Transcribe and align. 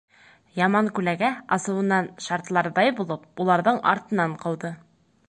Яман 0.59 0.87
күләгә, 0.99 1.27
асыуынан 1.57 2.09
шартларҙай 2.29 2.95
булып, 3.01 3.29
уларҙың 3.45 3.79
артынан 3.93 4.35
ҡыуҙы. 4.47 4.73